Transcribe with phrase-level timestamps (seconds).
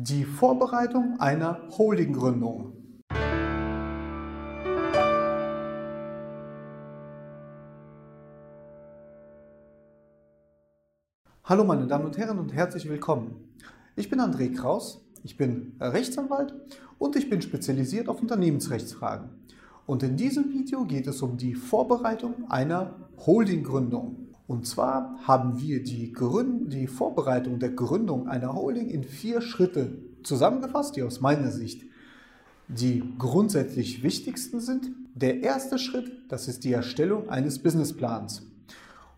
[0.00, 2.72] Die Vorbereitung einer Holdinggründung.
[11.42, 13.56] Hallo meine Damen und Herren und herzlich willkommen.
[13.96, 16.54] Ich bin André Kraus, ich bin Rechtsanwalt
[16.98, 19.30] und ich bin spezialisiert auf Unternehmensrechtsfragen.
[19.84, 24.27] Und in diesem Video geht es um die Vorbereitung einer Holdinggründung.
[24.48, 29.98] Und zwar haben wir die, Gründ die Vorbereitung der Gründung einer Holding in vier Schritte
[30.22, 31.84] zusammengefasst, die aus meiner Sicht
[32.66, 34.90] die grundsätzlich wichtigsten sind.
[35.14, 38.40] Der erste Schritt, das ist die Erstellung eines Businessplans.
[38.40, 38.46] Und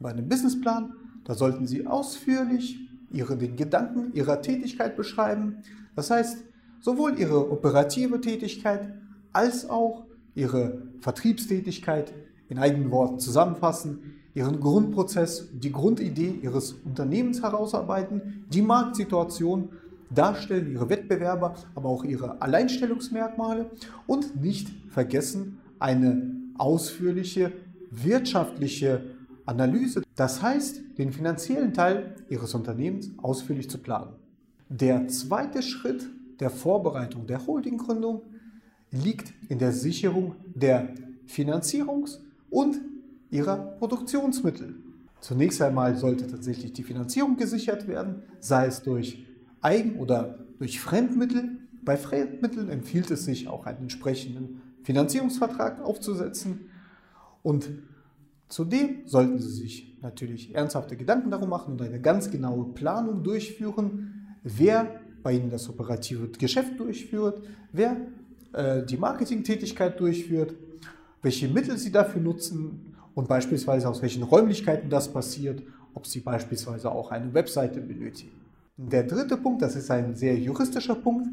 [0.00, 0.94] bei einem Businessplan,
[1.24, 2.78] da sollten Sie ausführlich
[3.10, 5.58] Ihre, den Gedanken Ihrer Tätigkeit beschreiben.
[5.96, 6.44] Das heißt,
[6.80, 8.94] sowohl Ihre operative Tätigkeit
[9.32, 12.12] als auch Ihre Vertriebstätigkeit
[12.48, 19.70] in eigenen Worten zusammenfassen, ihren Grundprozess, die Grundidee ihres Unternehmens herausarbeiten, die Marktsituation
[20.10, 23.70] darstellen, ihre Wettbewerber, aber auch ihre Alleinstellungsmerkmale
[24.06, 27.52] und nicht vergessen eine ausführliche
[27.90, 29.04] wirtschaftliche
[29.46, 34.12] Analyse, das heißt den finanziellen Teil ihres Unternehmens ausführlich zu planen.
[34.68, 36.06] Der zweite Schritt
[36.40, 38.20] der Vorbereitung der Holdinggründung
[38.90, 40.90] liegt in der Sicherung der
[41.26, 42.18] Finanzierungs-
[42.50, 42.76] und
[43.36, 44.74] ihrer Produktionsmittel.
[45.20, 49.26] Zunächst einmal sollte tatsächlich die Finanzierung gesichert werden, sei es durch
[49.60, 51.58] Eigen- oder durch Fremdmittel.
[51.84, 56.70] Bei Fremdmitteln empfiehlt es sich auch einen entsprechenden Finanzierungsvertrag aufzusetzen.
[57.42, 57.68] Und
[58.48, 64.36] zudem sollten Sie sich natürlich ernsthafte Gedanken darum machen und eine ganz genaue Planung durchführen,
[64.42, 67.96] wer bei Ihnen das operative Geschäft durchführt, wer
[68.52, 70.54] äh, die Marketingtätigkeit durchführt,
[71.22, 75.62] welche Mittel Sie dafür nutzen und beispielsweise aus welchen Räumlichkeiten das passiert,
[75.94, 78.38] ob Sie beispielsweise auch eine Webseite benötigen.
[78.76, 81.30] Der dritte Punkt, das ist ein sehr juristischer Punkt.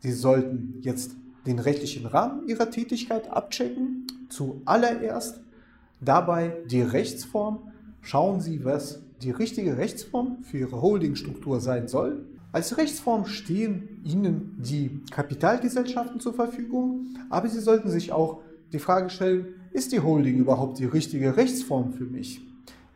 [0.00, 1.14] Sie sollten jetzt
[1.46, 4.08] den rechtlichen Rahmen Ihrer Tätigkeit abchecken.
[4.28, 5.40] Zuallererst
[6.00, 7.60] dabei die Rechtsform.
[8.00, 12.26] Schauen Sie, was die richtige Rechtsform für Ihre Holdingstruktur sein soll.
[12.50, 18.40] Als Rechtsform stehen Ihnen die Kapitalgesellschaften zur Verfügung, aber Sie sollten sich auch
[18.72, 22.40] die Frage stellen, ist die Holding überhaupt die richtige Rechtsform für mich?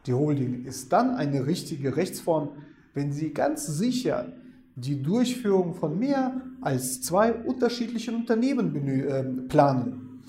[0.06, 2.50] Die Holding ist dann eine richtige Rechtsform,
[2.94, 4.32] wenn Sie ganz sicher
[4.76, 10.22] die Durchführung von mehr als zwei unterschiedlichen Unternehmen äh, planen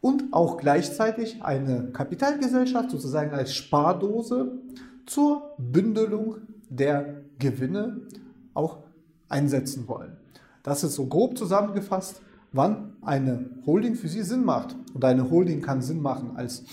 [0.00, 4.58] und auch gleichzeitig eine Kapitalgesellschaft sozusagen als Spardose
[5.06, 6.36] zur Bündelung
[6.68, 8.02] der Gewinne
[8.54, 8.78] auch
[9.28, 10.16] einsetzen wollen.
[10.62, 12.22] Das ist so grob zusammengefasst
[12.54, 14.74] wann eine Holding für Sie Sinn macht.
[14.94, 16.64] Und eine Holding kann Sinn machen als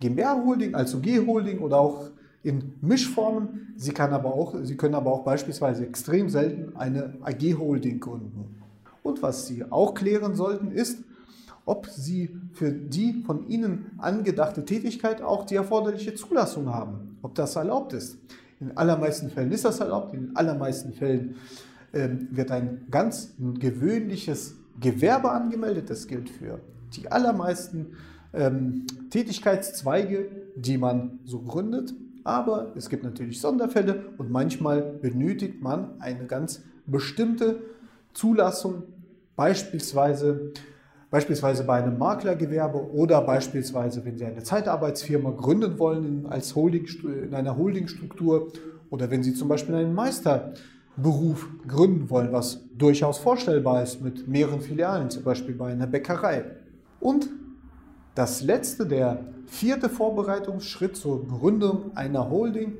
[0.00, 2.10] GmbH-Holding, als UG-Holding oder auch
[2.42, 3.74] in Mischformen.
[3.76, 8.56] Sie, kann aber auch, Sie können aber auch beispielsweise extrem selten eine AG-Holding gründen.
[9.02, 11.04] Und was Sie auch klären sollten, ist,
[11.66, 17.56] ob Sie für die von Ihnen angedachte Tätigkeit auch die erforderliche Zulassung haben, ob das
[17.56, 18.18] erlaubt ist.
[18.58, 21.36] In allermeisten Fällen ist das erlaubt, in allermeisten Fällen
[21.92, 25.90] äh, wird ein ganz gewöhnliches Gewerbe angemeldet.
[25.90, 26.60] Das gilt für
[26.94, 27.96] die allermeisten
[28.32, 31.94] ähm, Tätigkeitszweige, die man so gründet.
[32.24, 37.60] Aber es gibt natürlich Sonderfälle und manchmal benötigt man eine ganz bestimmte
[38.12, 38.82] Zulassung,
[39.36, 40.52] beispielsweise,
[41.10, 46.86] beispielsweise bei einem Maklergewerbe oder beispielsweise, wenn Sie eine Zeitarbeitsfirma gründen wollen in, als Holding,
[47.04, 48.52] in einer Holdingstruktur
[48.90, 50.52] oder wenn Sie zum Beispiel einen Meister
[50.96, 56.44] Beruf gründen wollen, was durchaus vorstellbar ist mit mehreren Filialen, zum Beispiel bei einer Bäckerei.
[56.98, 57.30] Und
[58.14, 62.74] das letzte, der vierte Vorbereitungsschritt zur Gründung einer Holding,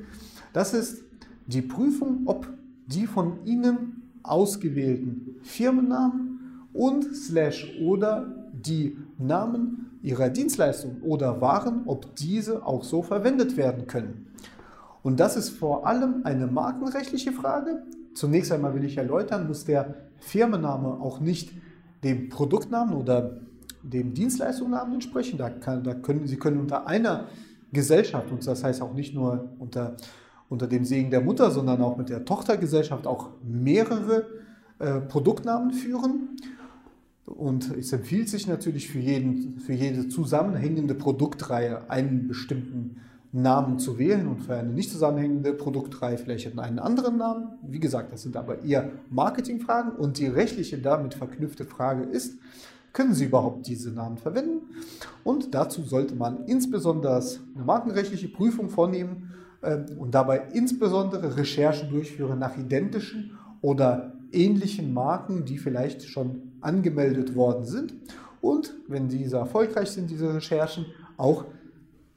[0.53, 1.05] das ist
[1.47, 2.49] die Prüfung, ob
[2.87, 12.15] die von Ihnen ausgewählten Firmennamen und slash oder die Namen Ihrer Dienstleistung oder Waren, ob
[12.17, 14.27] diese auch so verwendet werden können.
[15.03, 17.83] Und das ist vor allem eine markenrechtliche Frage,
[18.21, 21.55] Zunächst einmal will ich erläutern, muss der Firmenname auch nicht
[22.05, 23.41] dem Produktnamen oder
[23.83, 25.39] dem Dienstleistungsnamen entsprechen.
[25.39, 27.29] Da, kann, da können Sie können unter einer
[27.73, 29.97] Gesellschaft, und das heißt auch nicht nur unter,
[30.51, 34.27] unter dem Segen der Mutter, sondern auch mit der Tochtergesellschaft auch mehrere
[34.81, 36.37] äh, Produktnamen führen.
[37.25, 43.01] Und es empfiehlt sich natürlich für, jeden, für jede zusammenhängende Produktreihe einen bestimmten
[43.33, 47.59] Namen zu wählen und für eine nicht zusammenhängende Produktreihe vielleicht einen anderen Namen.
[47.63, 52.39] Wie gesagt, das sind aber eher Marketingfragen und die rechtliche damit verknüpfte Frage ist,
[52.93, 54.63] können Sie überhaupt diese Namen verwenden?
[55.23, 57.23] Und dazu sollte man insbesondere
[57.55, 59.33] eine markenrechtliche Prüfung vornehmen
[59.63, 67.37] äh, und dabei insbesondere Recherchen durchführen nach identischen oder ähnlichen Marken, die vielleicht schon angemeldet
[67.37, 67.95] worden sind.
[68.41, 70.87] Und wenn diese erfolgreich sind, diese Recherchen,
[71.17, 71.45] auch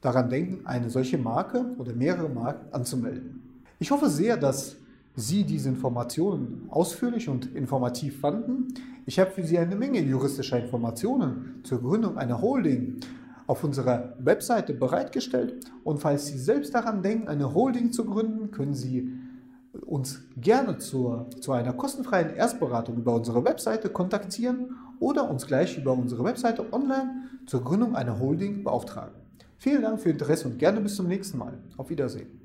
[0.04, 3.42] daran denken, eine solche Marke oder mehrere Marken anzumelden.
[3.78, 4.76] Ich hoffe sehr, dass
[5.16, 8.74] Sie diese Informationen ausführlich und informativ fanden.
[9.06, 12.96] Ich habe für Sie eine Menge juristischer Informationen zur Gründung einer Holding
[13.46, 15.64] auf unserer Webseite bereitgestellt.
[15.84, 19.12] Und falls Sie selbst daran denken, eine Holding zu gründen, können Sie
[19.86, 25.92] uns gerne zur, zu einer kostenfreien Erstberatung über unsere Webseite kontaktieren oder uns gleich über
[25.92, 29.23] unsere Webseite online zur Gründung einer Holding beauftragen.
[29.64, 31.58] Vielen Dank für Ihr Interesse und gerne bis zum nächsten Mal.
[31.78, 32.43] Auf Wiedersehen.